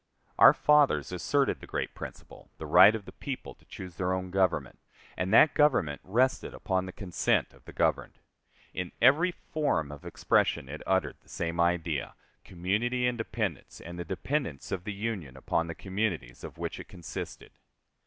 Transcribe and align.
Our 0.39 0.55
fathers 0.55 1.11
asserted 1.11 1.59
the 1.59 1.67
great 1.67 1.93
principle 1.93 2.49
the 2.57 2.65
right 2.65 2.95
of 2.95 3.05
the 3.05 3.11
people 3.11 3.53
to 3.53 3.65
choose 3.65 3.97
their 3.97 4.13
own 4.13 4.31
government 4.31 4.79
and 5.15 5.31
that 5.31 5.53
government 5.53 6.01
rested 6.03 6.55
upon 6.55 6.87
the 6.87 6.91
consent 6.91 7.53
of 7.53 7.63
the 7.65 7.71
governed. 7.71 8.17
In 8.73 8.93
every 8.99 9.29
form 9.31 9.91
of 9.91 10.03
expression 10.03 10.67
it 10.69 10.81
uttered 10.87 11.17
the 11.21 11.29
same 11.29 11.59
idea, 11.59 12.15
community 12.43 13.05
independence 13.05 13.79
and 13.79 13.99
the 13.99 14.03
dependence 14.03 14.71
of 14.71 14.85
the 14.85 14.93
Union 14.93 15.37
upon 15.37 15.67
the 15.67 15.75
communities 15.75 16.43
of 16.43 16.57
which 16.57 16.79
it 16.79 16.87
consisted. 16.87 17.51